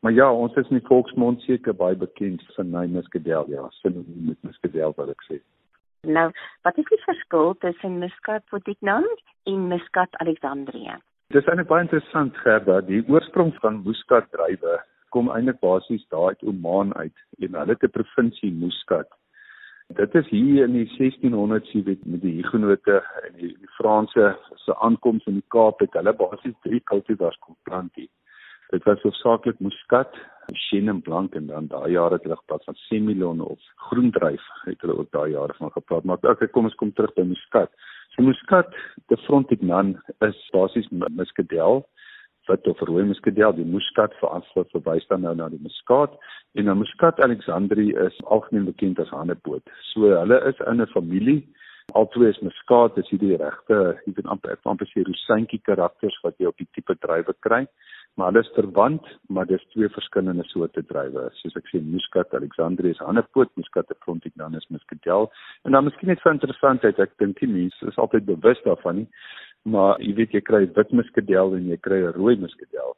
[0.00, 3.44] Maar ja, ons is in die volksmond seker baie bekend vir ny muskadel.
[3.48, 5.40] Ja, sin met muskadel wat ek sê.
[6.02, 6.30] Nou,
[6.62, 9.06] wat is die verskil tussen Muscat Potignan
[9.42, 11.00] en Muscat Alexandria?
[11.30, 14.80] Dis eintlik baie interessant Gerda, die oorsprong van Muscat druiwe
[15.14, 19.06] kom eintlik basies daar uit Oman uit en hulle 'n provinsie Muscat.
[20.00, 24.74] Dit is hier in die 1600s weet met die Huguenote en die, die Franse se
[24.74, 28.10] aankoms in die Kaap het hulle basies drie kultivars kom plant hier.
[28.70, 30.12] Dit was hoofsaaklik Muscat,
[30.52, 34.98] Chenin Blanc en dan daai jare het hulle gepraat van Semillon of Groendruif het hulle
[34.98, 36.04] ook daai jare van gepraat.
[36.04, 37.70] Maar okay, kom ons kom terug by Muscat.
[38.14, 38.74] So Muscat,
[39.08, 41.84] die Frontignan is basies Muscadel
[42.50, 46.16] wat of rooi muskadel die muskat vir verwys dan nou na die muskaat
[46.58, 49.62] en dan muskat alexandri is algemeen bekend as hanepoot.
[49.92, 51.40] So hulle is in 'n familie.
[51.98, 56.46] Albei is muskaat, dis hierdie regte, jy kan amper amper sê rosyntjie karakters wat jy
[56.46, 57.66] op die tipe druiwe kry
[58.20, 61.22] maar hulle is verwant, maar dis twee verskillende soorte druiwe.
[61.38, 65.30] Soos ek sê, Muscat Alexandria is Hanepoot, Muscat Frontignan is Muscatel.
[65.64, 69.06] En dan miskien net vir interessantheid, ek dink die mense is altyd bewus daarvan nie,
[69.72, 72.92] maar jy weet jy kry wit Muscatel en jy kry 'n rooi Muscatel.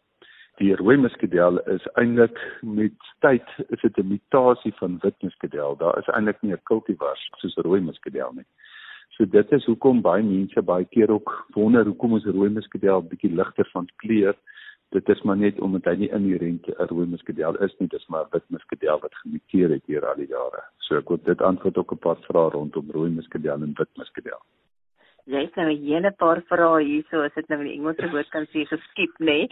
[0.58, 5.76] Die rooi Muscatel is eintlik met tyd is dit 'n mutasie van wit Muscatel.
[5.76, 8.48] Daar is eintlik nie 'n kultivars soos rooi Muscatel nie.
[9.16, 13.30] So dit is hoekom baie mense baie keer ook wonder hoekom ons rooi Muscatel bietjie
[13.30, 14.34] ligter van kleur
[14.92, 18.24] dit is maar net omdat hy nie inherent 'n rooi muskadel is nie, dis maar
[18.24, 20.62] 'n wit muskadel wat gemuteer het deur al die jare.
[20.78, 24.42] So ek wil dit antwoord op 'n paar vrae rondom rooi muskadel en wit muskadel.
[25.30, 28.30] Jy het nou 'n hele paar vrae hierso, as dit nou in die Engelse woord
[28.30, 29.46] kan sê geskiep, nê?
[29.46, 29.48] Nee?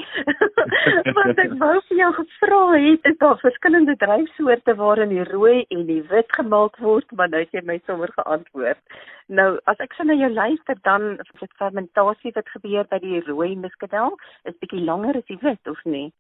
[1.17, 5.87] Want ek wou vir jou gevra het, is daar verskillende dryfsoorte waarin die rooi en
[5.87, 8.83] die wit gemaak word, maar nou jy my sommer geantwoord.
[9.29, 13.21] Nou, as ek sien so na jou luister, dan is fermentasie wat gebeur by die
[13.29, 14.19] rooi muskadel
[14.51, 16.11] is bietjie langer as die wit, of nie?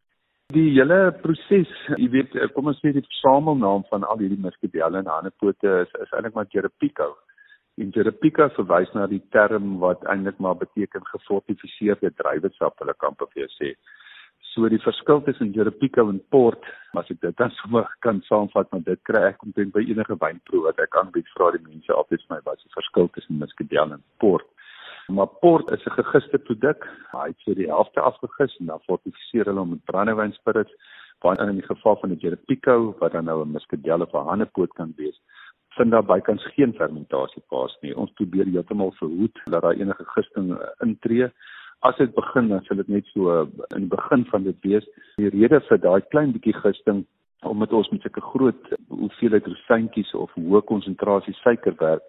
[0.55, 5.11] Die hele proses, jy weet, kom ons sê die versamelnaam van al hierdie muskadelle en
[5.11, 7.17] hanepote is is eintlik maar Jerepico.
[7.79, 13.29] En Jerepica verwys na die term wat eintlik maar beteken gefortifiseerde druiwesap, hulle kan per
[13.35, 13.75] se sê.
[14.51, 16.65] So die verskil tussen Jerepica en port,
[16.99, 20.65] as ek dit dan sommer kan saamvat, maar dit kry ek omtrent by enige wynproe
[20.65, 23.95] wat ek aanbied, vra die mense altyd vir my wat is die verskil tussen Muscadel
[23.95, 24.49] en port.
[25.11, 26.87] Maar port is 'n gegiste produk.
[27.13, 30.75] Hy het so die helfte afgegis en dan fortifiseer hulle hom met brandewynspirits,
[31.21, 34.73] waar in die geval van die Jerepica wat dan nou 'n Muscadel of 'n hannepoot
[34.73, 35.21] kan wees,
[35.77, 37.95] vind daar bykans geen fermentasie plaas nie.
[37.97, 41.31] Ons probeer heeltemal verhoed dat daar enige gisting uh, intree.
[41.81, 44.87] As dit begin, dan sal dit net so uh, in die begin van dit wees.
[45.17, 47.07] Die rede vir daai klein bietjie gisting
[47.49, 52.05] omdat ons met sulke groot hoeveelheid rosyntjies of hoë konsentrasie suiker werk,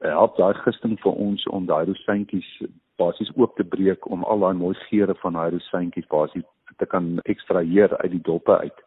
[0.00, 2.48] help daai gisting vir ons om daai rosyntjies
[2.96, 6.46] basies oop te breek om al daai mooi geure van daai rosyntjies basies
[6.80, 8.80] te kan ekstraheer uit die doppe uit.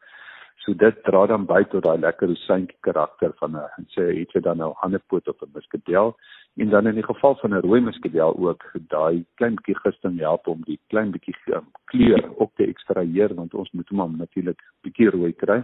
[0.69, 4.41] So dit dra dan by tot daai lekker rosyntjie karakter van 'n sê het jy
[4.47, 6.13] dan nou ander poot op 'n muskadel
[6.61, 10.47] en dan in die geval van 'n rooi muskadel ook daai klein bietjie gisting help
[10.47, 15.09] om die klein bietjie um, kleur ook te ekstraheer want ons moet hom natuurlik bietjie
[15.09, 15.63] rooi kry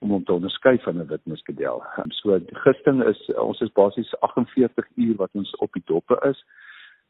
[0.00, 1.82] om hom te onderskei van 'n wit muskadel.
[1.98, 6.20] Um, so die gisting is ons is basies 48 uur wat ons op die doppe
[6.28, 6.44] is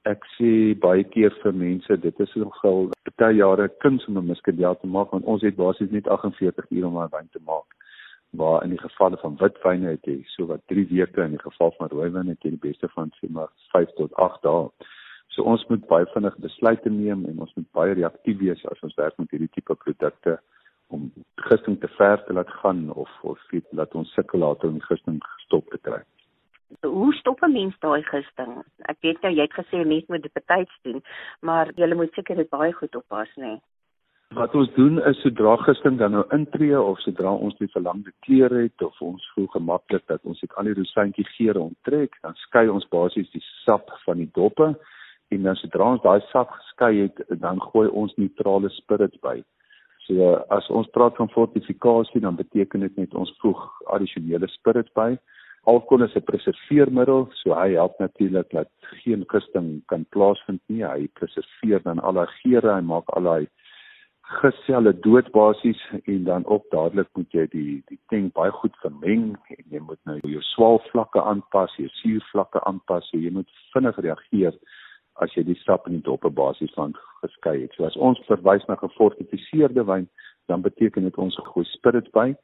[0.05, 4.75] ek sê baie keer vir mense dit is nogal baie jare kuns om 'n muskadel
[4.81, 7.69] te maak want ons het basies net 48 ure om 'n wyn te maak.
[8.37, 11.73] waar in die gevalle van witwyne het jy so wat 3 weke in die geval
[11.79, 14.89] van rooiwyn het jy die beste van sê maar 5 tot 8 dae.
[15.35, 18.99] So ons moet baie vinnig besluite neem en ons moet baie reaktief wees as ons
[18.99, 20.39] werk met hierdie tipe produkte
[20.95, 21.07] om
[21.49, 25.23] gisting te ver te laat gaan of of weet laat ons sukkel later om gisting
[25.37, 26.03] gestop te kry.
[27.55, 28.57] Mens daai gisting?
[28.91, 31.01] Ek weet nou jy het gesê mense moet dit betyds doen,
[31.41, 33.55] maar jy moet seker dit baie goed oppas, nê?
[33.55, 33.63] Nee.
[34.35, 38.51] Wat ons doen is sodra gisting dan nou intree of sodra ons die verlangde kleur
[38.57, 42.65] het of ons voel gemaklik dat ons dit al die rosientjie geure onttrek, dan skei
[42.73, 44.73] ons basies die sap van die doppe
[45.31, 49.37] en dan sodra ons daai sap geskei het, dan gooi ons neutrale spirits by.
[50.09, 53.63] So as ons praat van fortifikasie, dan beteken dit net ons voeg
[53.95, 55.15] addisionele spirits by.
[55.67, 58.69] Alkohol is 'n preserveermiddel, so hy help natuurlik dat
[59.03, 60.85] geen gisting kan plaasvind nie.
[60.85, 63.47] Hy preserveer dan al daai geure, hy maak al daai
[64.41, 69.37] geselle dood basies en dan op dadelik moet jy die die tank baie goed vermeng
[69.57, 74.57] en jy moet nou jou swaalvlakke aanpas, jou suurvlakke aanpas, so jy moet vinnig reageer
[75.23, 77.73] as jy die sap in die doppe basies van geskei het.
[77.77, 80.09] So as ons verwys na gefortifiseerde wyn,
[80.49, 82.35] dan beteken dit ons gooi spirit by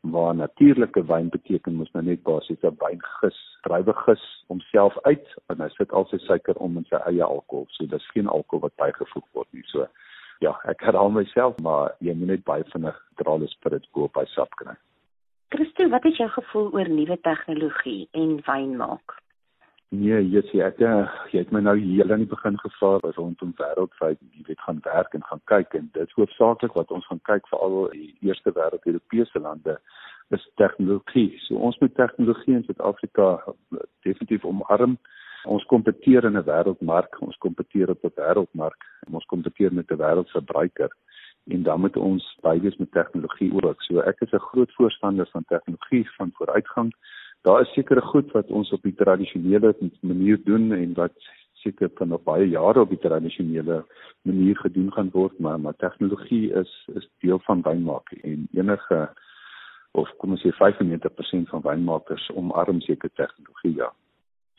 [0.00, 5.68] waar natuurlike wyn beteken mos nou net basies 'n wyngis, druiwegis homself uit en hy
[5.68, 7.66] sit al sy suiker om in sy eie alkohol.
[7.68, 9.64] So dis geen alkohol wat bygevoeg word nie.
[9.66, 9.86] So
[10.40, 14.54] ja, ek herhaal myself, maar jy moet net baie vinnig drale spirit koop by sap
[14.56, 14.76] kry.
[15.50, 19.18] Christo, wat is jou gevoel oor nuwe tegnologie en wyn maak?
[19.90, 20.90] Nee, sê ek ja,
[21.32, 25.16] jy het my nou heel aan die begin gevra rondom wêreldwyd, jy weet gaan werk
[25.18, 28.86] en gaan kyk en dit hoofsaaklik wat ons gaan kyk vir al die eerste wêreld
[28.86, 29.74] Europese lande
[30.30, 31.32] is tegnologie.
[31.48, 33.32] So ons moet tegnologie in Suid-Afrika
[34.06, 34.94] definitief omarm.
[35.50, 39.98] Ons kompeteer in 'n wêreldmark, ons kompeteer op 'n wêreldmark en ons kompeteer met 'n
[39.98, 40.90] wêreldverbruiker
[41.50, 43.82] en dan moet ons bywees met tegnologie ook.
[43.82, 46.94] So ek is 'n groot voorstander van tegnologie van vooruitgang.
[47.42, 51.16] Daar is sekere goed wat ons op die tradisionele manier doen en wat
[51.62, 53.84] seker vir nog baie jare op die tradisionele
[54.28, 59.00] manier gedoen gaan word, maar maar tegnologie is is deel van wynmaak en enige
[59.92, 63.90] of kom ons sê 95% van wynmakers omarm seker tegnologie ja.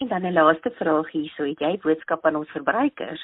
[0.01, 3.21] En dan 'n laaste vraag hierso, het jy boodskap aan ons verbruikers?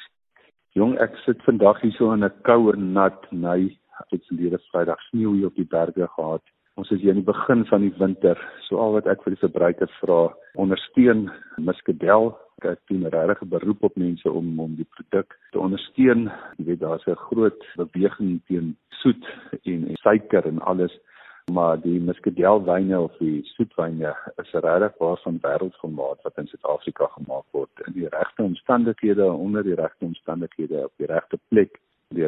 [0.72, 3.78] Jong, ek sit vandag hierso in 'n koue nat ny.
[4.00, 6.44] Ek het verlede Vrydag sneeu hier op die berge gehad.
[6.78, 8.38] Ons is hier in die begin van die winter.
[8.68, 10.20] So al wat ek vir die verbruikers vra,
[10.62, 11.26] ondersteun
[11.58, 12.36] Muscadel.
[12.62, 16.30] Ek doen 'n regte beroep op mense om om die produk te ondersteun.
[16.58, 19.26] Jy weet daar's 'n groot beweging teen soet
[19.66, 20.94] en, en suiker en alles
[21.52, 24.12] maar die muscadelwyne of die soetwyne
[24.42, 29.64] is regtig waar van wêreldformaat wat in Suid-Afrika gemaak word in die regte omstandighede onder
[29.64, 31.80] die regte omstandighede op die regte plek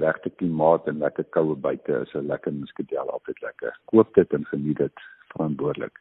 [0.10, 3.80] regte klimaat en lekker koue buite is 'n lekker muscadel altyd lekker.
[3.94, 6.00] Koop dit en geniet dit verantwoordelik.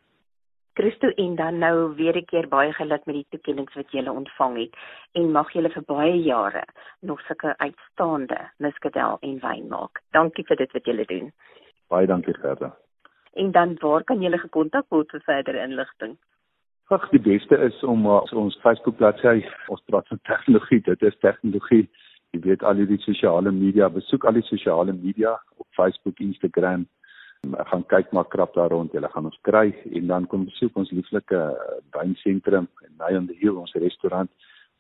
[0.79, 4.59] Christo en dan nou weer 'n keer baie geluk met die toekennings wat jy ontvang
[4.59, 4.75] het.
[5.13, 6.65] En mag jy vir baie jare
[7.01, 10.01] nog sulke uitstaande muscadel en wyn maak.
[10.13, 11.33] Dankie vir dit wat jy doen.
[11.89, 12.77] Baie dankie Gerda.
[13.35, 16.17] En dan waar kan jy gekontak word vir verdere inligting?
[16.89, 21.19] Ag, die beste is om uh, ons Facebook bladsy, ons praat van tegnologie, dit is
[21.19, 21.91] tegnologie.
[22.37, 26.87] Jy weet al die sosiale media, besoek al die sosiale media op Facebook, Instagram.
[27.55, 30.77] Ek gaan kyk maar krap daar rond, jy gaan ons kry en dan kom besoek
[30.77, 34.31] ons lieflike uh, wynsentrum en by on the hill ons restaurant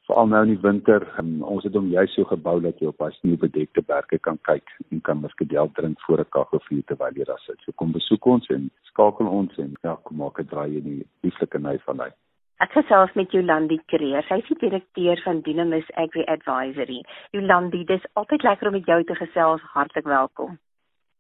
[0.09, 3.03] veral nou in die winter en ons het hom juist so gebou dat jy op
[3.03, 7.43] daai sneeubedekte berge kan kyk en kan muskadel drink voor 'n kaggelvuur terwyl jy daar
[7.45, 7.61] sit.
[7.65, 11.07] So kom besoek ons en skakel ons en ja, kom maak 'n draai in die
[11.23, 12.11] lieflike nei van hy.
[12.59, 14.25] Ek gesels met Jolandi Kreer.
[14.27, 16.97] Sy is die direkteur van Dynamis Agri Advisory.
[17.37, 19.62] Jolandi, dis altyd lekker om met jou te gesels.
[19.77, 20.57] Hartlik welkom.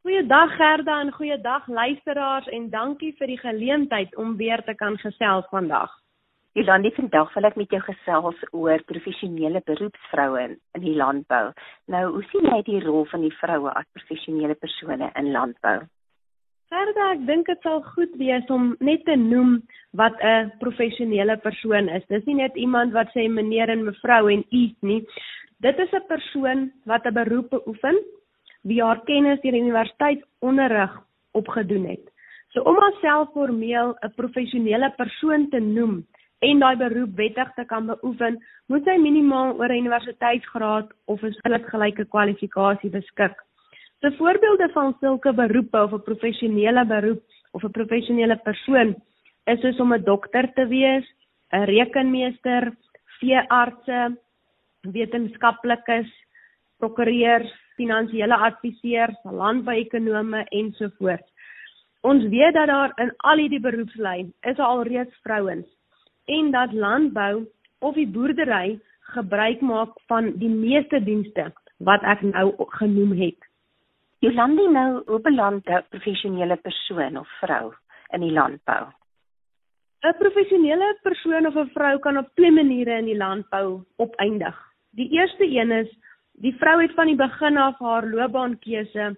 [0.02, 5.46] Goeiedag Gerda en goeiedag luisteraars en dankie vir die geleentheid om weer te kan gesels
[5.52, 5.92] vandag.
[6.58, 11.52] Jolandi, vandag wil ek met jou gesels oor professionele beroepsvroue in, in die landbou.
[11.86, 15.84] Nou, hoe sien jy die rol van die vroue as professionele persone in landbou?
[16.68, 19.54] Verder, ek dink dit sal goed wees om net te noem
[19.96, 22.04] wat 'n professionele persoon is.
[22.12, 25.00] Dis nie net iemand wat sê meneer en mevrou en u nie.
[25.64, 27.96] Dit is 'n persoon wat 'n beroep beoefen,
[28.64, 30.92] wie haar kennis deur universiteit onderrig
[31.32, 32.04] opgedoen het.
[32.52, 36.04] So om haarself formeel 'n professionele persoon te noem,
[36.40, 41.32] en daai beroep wettig te kan beoefen, moet sy minimaal oor 'n universiteitsgraad of 'n
[41.32, 43.47] soortgelyke kwalifikasie beskik.
[44.00, 48.94] So voorbeelde van sulke beroepe of 'n professionele beroep of 'n professionele persoon
[49.44, 51.06] is soos om 'n dokter te wees,
[51.52, 52.72] 'n rekenmeester,
[53.18, 54.16] veeartse,
[54.80, 56.10] wetenskaplikes,
[56.78, 61.32] prokureurs, finansiële adviseurs, landbouekonome ensovoorts.
[62.00, 65.66] Ons weet dat daar in al hierdie beroepslyn is al reeds vrouens
[66.24, 67.46] en dat landbou
[67.78, 73.47] of die boerdery gebruik maak van die meeste dienste wat ek nou genoem het.
[74.18, 77.74] Jolandi nou hoe beland 'n professionele persoon of vrou
[78.10, 78.86] in die landbou?
[80.02, 84.56] 'n Professionele persoon of 'n vrou kan op twee maniere in die landbou opeindig.
[84.90, 85.90] Die eerste een is
[86.32, 89.16] die vrou het van die begin af haar loopbaankeuse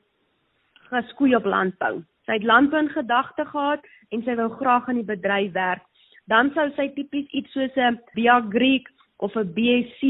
[0.91, 2.05] geskoei op landbou.
[2.27, 3.81] Sy het landbou in gedagte gehad
[4.11, 5.83] en sy wou graag in die bedryf werk.
[6.27, 10.03] Dan sou sy tipies iets soos 'n BA Greek of 'n BSc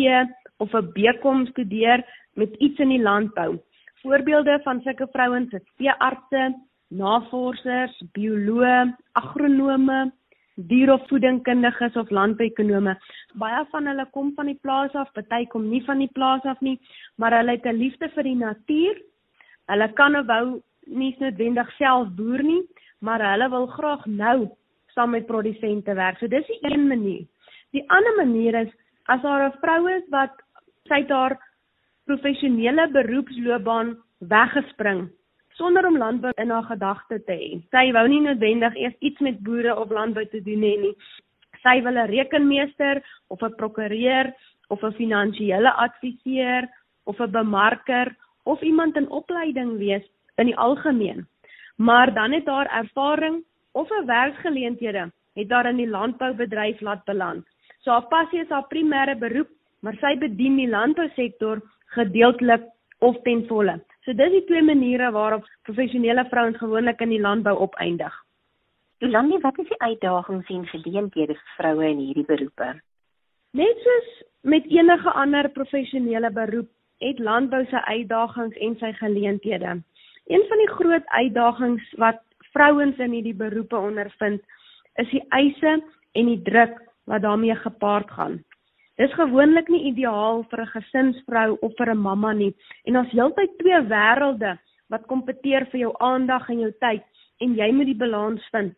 [0.58, 3.60] of 'n BCom studeer met iets in die landbou.
[4.02, 6.44] Voorbeelde van sulke vrouens is veeartse,
[6.88, 9.98] navorsers, bioloë, agronome,
[10.70, 12.94] dierevoedingkundiges of landbouekonome.
[13.40, 16.62] Baie van hulle kom van die plaas af, party kom nie van die plaas af
[16.64, 16.78] nie,
[17.20, 19.02] maar hulle het 'n liefde vir die natuur.
[19.68, 22.62] Hulle kan of wou nie noodwendig self boer nie,
[23.00, 24.48] maar hulle wil graag nou
[24.94, 26.18] saam met produsente werk.
[26.18, 27.26] So dis die een manier.
[27.72, 28.72] Die ander manier is
[29.04, 30.32] as daar 'n vrou is wat
[30.88, 31.38] sy haar
[32.10, 35.08] professionele beroepsloopbaan weggespring
[35.60, 37.50] sonder om landbou in haar gedagte te hê.
[37.74, 40.94] Sy wou nie noodwendig eers iets met boere of landbou te doen hê nie.
[41.62, 44.32] Sy wil 'n rekenmeester of 'n prokureur
[44.70, 46.68] of 'n finansiële adviseur
[47.04, 50.06] of 'n bemarker of iemand in opleiding wees
[50.36, 51.26] in die algemeen.
[51.76, 57.46] Maar dan het haar ervaring of 'n werksgeleenthede het haar in die landboubedryf laat beland.
[57.82, 59.50] So haar passie is haar primêre beroep,
[59.80, 61.60] maar sy bedien die landbousektor
[61.96, 62.66] gedeeltelik
[63.00, 63.78] of ten volle.
[64.04, 68.14] So dis die twee maniere waarop professionele vrouens gewoonlik in die landbou opeindig.
[69.00, 72.74] Jolandi, wat is die uitdagings en geleenthede vir vroue in hierdie beroepe?
[73.56, 74.10] Net soos
[74.44, 76.68] met enige ander professionele beroep,
[77.00, 79.78] het landbou sy uitdagings en sy geleenthede.
[80.28, 82.20] Een van die groot uitdagings wat
[82.52, 84.44] vrouens in hierdie beroepe ondervind,
[85.00, 85.78] is die eise
[86.12, 86.76] en die druk
[87.08, 88.40] wat daarmee gepaard gaan.
[89.00, 92.54] Dis gewoonlik nie ideaal vir 'n gesinsvrou of vir 'n mamma nie.
[92.84, 94.58] En ons heeltyd twee wêrelde
[94.90, 97.04] wat kompeteer vir jou aandag en jou tyd
[97.40, 98.76] en jy moet die balans vind.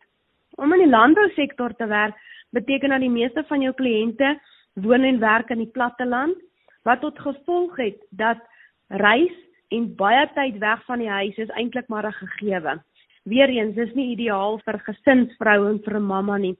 [0.55, 2.15] Om in die landbousektor te werk
[2.51, 4.39] beteken dat die meeste van jou kliënte
[4.73, 6.37] woon en werk in die platte land
[6.83, 8.39] wat tot gevolg het dat
[8.87, 9.35] reis
[9.71, 12.79] en baie tyd weg van die huis is eintlik maar 'n gegewe.
[13.23, 16.55] Weereens, dis nie ideaal vir gesinsvrou en vir 'n mamma nie.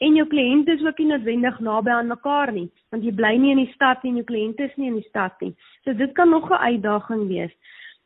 [0.00, 3.52] En jou kliënte is ook nie noodwendig naby aan mekaar nie, want jy bly nie
[3.52, 5.54] in die stad nie en jou kliënte is nie in die stad nie.
[5.84, 7.52] So dit kan nog 'n uitdaging wees.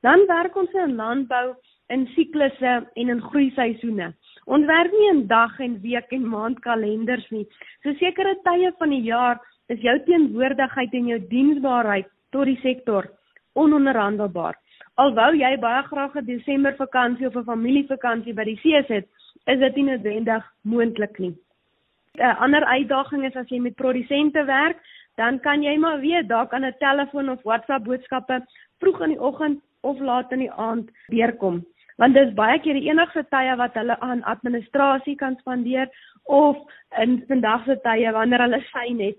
[0.02, 1.54] Dan werk ons in landbou
[1.88, 4.12] in siklusse en in groeiseisoene.
[4.46, 7.46] Ons werk nie in dag en week en maand kalenders nie.
[7.82, 13.08] So sekere tye van die jaar is jou teenwoordigheid en jou diensbaarheid tot die sektor
[13.54, 14.56] ononderhandelbaar.
[15.00, 19.08] Alhoewel jy baie graag 'n Desember vakansie of 'n familievakansie by die see sit,
[19.46, 21.34] is dit nie noodwendig moontlik nie.
[22.18, 24.76] 'n Ander uitdaging is as jy met produsente werk,
[25.16, 28.42] dan kan jy maar weet dalk aan 'n telefoon of WhatsApp boodskappe
[28.80, 31.64] vroeg in die oggend of laat in die aand deurkom.
[31.96, 35.88] Want dis baie keer die enigste tye wat hulle aan administrasie kan spandeer
[36.24, 36.56] of
[36.98, 39.16] in vandag se tye wanneer hulle sy net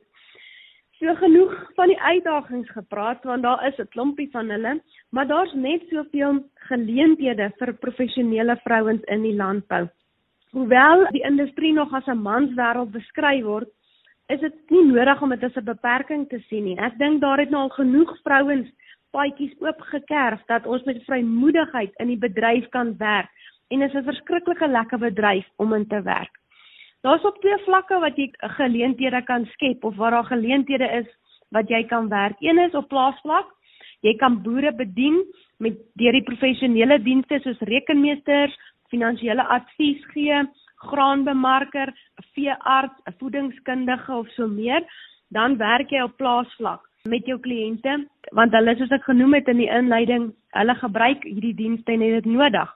[1.03, 4.81] So genoeg van die uitdagings gepraat want daar is 'n klompie van hulle,
[5.13, 6.39] maar daar's net soveel
[6.69, 9.85] geleenthede vir professionele vrouens in die landbou.
[10.53, 13.69] Hoewel die industrie nog as 'n manswêreld beskryf word,
[14.27, 16.77] is dit nie nodig om dit as 'n beperking te sien nie.
[16.77, 18.69] Ek dink daar het nou al genoeg vrouens
[19.11, 23.29] paadjies oopgekerf dat ons met vrymoedigheid in die bedryf kan werk
[23.69, 26.39] en dit is 'n verskriklike lekker bedryf om in te werk.
[27.01, 31.07] Daar's op twee vlakke wat jy geleenthede kan skep of waar daar geleenthede is
[31.49, 32.35] wat jy kan werk.
[32.39, 33.45] Een is op plaasvlak.
[34.03, 35.21] Jy kan boere bedien
[35.63, 38.55] met deur die professionele dienste soos rekenmeesters,
[38.91, 40.43] finansiële advies gee,
[40.83, 44.83] graanbemarker, 'n veearts, 'n voedingskundige of so meer.
[45.31, 49.57] Dan werk jy op plaasvlak met jou kliënte want hulle soos ek genoem het in
[49.57, 52.69] die inleiding, hulle gebruik hierdie dienste en dit nodig.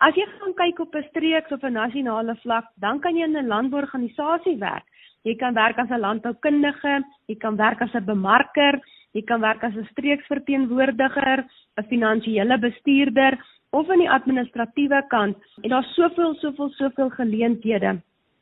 [0.00, 3.36] As jy gaan kyk op 'n streeks of 'n nasionale vlak, dan kan jy in
[3.36, 4.86] 'n landbouorganisasie werk.
[5.24, 8.80] Jy kan werk as 'n landboukundige, jy kan werk as 'n bemarker,
[9.12, 11.44] jy kan werk as 'n streeksverteenwoordiger,
[11.78, 13.38] 'n finansiële bestuurder
[13.70, 15.36] of aan die administratiewe kant.
[15.62, 18.00] En daar's soveel, soveel, soveel geleenthede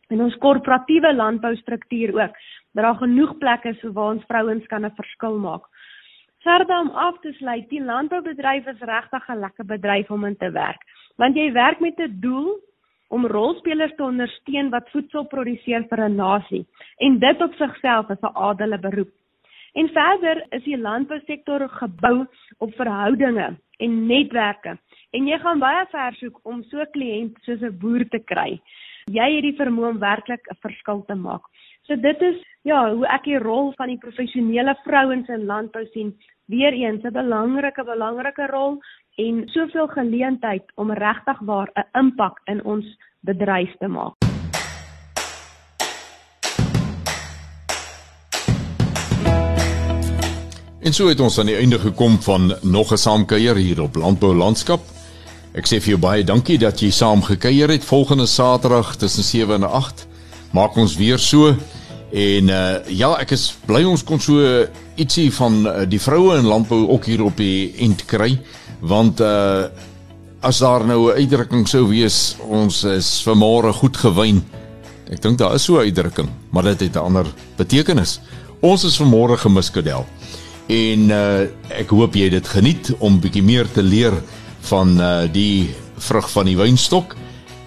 [0.09, 2.35] in ons korporatiewe landboustruktuur ook.
[2.73, 5.65] Dat daar genoeg plekke is waar ons vrouens kan 'n verskil maak.
[6.41, 10.51] Verder om af te sluit, die landboubedryf is regtig 'n lekker bedryf om in te
[10.51, 10.83] werk
[11.19, 12.59] want jy werk met 'n doel
[13.09, 16.67] om rolspelers te ondersteun wat voedsel produseer vir 'n nasie
[16.99, 19.13] en dit op sigself is 'n adele beroep.
[19.79, 22.27] En verder is die landbousektor gebou
[22.59, 23.47] op verhoudinge
[23.79, 24.75] en netwerke
[25.15, 28.59] en jy gaan baie ver soek om so kliënt soos 'n boer te kry.
[29.07, 31.45] Jy het die vermoë om werklik 'n verskil te maak.
[31.87, 36.15] So dit is ja, hoe ek die rol van die professionele vrouens in landbou sien.
[36.47, 38.81] Weereens 'n belangrike belangrike rol
[39.17, 42.87] en soveel geleentheid om regtig waar 'n impak in ons
[43.21, 44.28] bedryf te maak.
[50.89, 54.35] En so het ons aan die einde gekom van nog 'n saamkuier hier op Landbou
[54.35, 54.81] Landskap.
[55.53, 57.85] Ek sê vir jou baie dankie dat jy saam gekuier het.
[57.85, 60.07] Volgende Saterdag tussen 7 en 8
[60.51, 61.57] maak ons weer so.
[62.13, 66.47] En uh ja, ek is bly ons kon so ietsie van uh, die vroue in
[66.47, 68.41] landbou ook hier op die end kry
[68.81, 69.65] want uh
[70.41, 74.43] as daar nou 'n uitdrukking sou wees, ons is vanmôre goed gewyn.
[75.11, 77.27] Ek dink daar is so 'n uitdrukking, maar dit het 'n ander
[77.57, 78.21] betekenis.
[78.61, 80.07] Ons is vanmôre gemiskadel.
[80.69, 84.13] En uh ek hoop jy dit geniet om bietjie meer te leer
[84.69, 87.17] van uh die vrug van die wynstok.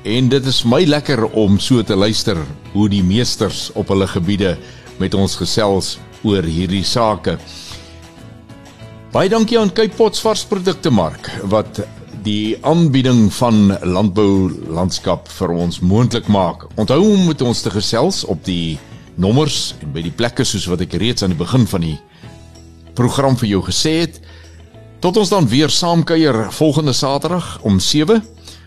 [0.06, 2.38] En dit is my lekker om so te luister
[2.74, 4.56] hoe die meesters op hulle gebiede
[5.02, 7.38] met ons gesels oor hierdie sake.
[9.12, 11.82] Baie dankie aan Cape Pots varsprodukte mark wat
[12.24, 16.68] die aanbieding van landbou landskap vir ons moontlik maak.
[16.78, 18.78] Onthou om met ons te gesels op die
[19.18, 21.98] nommers en by die plekke soos wat ek reeds aan die begin van die
[22.94, 24.20] program vir jou gesê het.
[25.02, 28.22] Tot ons dan weer saamkuier volgende Saterdag om 7.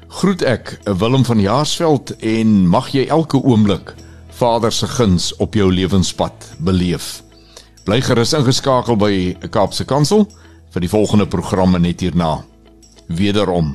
[0.08, 3.94] Groet ek Willem van Jaarsveld en mag jy elke oomblik
[4.34, 7.22] Vader se guns op jou lewenspad beleef.
[7.84, 9.12] Bly gerus ingeskakel by
[9.50, 10.26] Kaapse Kansel
[10.74, 12.40] vir die volgende programme net hierna.
[13.06, 13.74] Wederom.